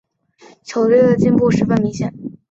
[0.63, 2.11] 球队的进步十分明显。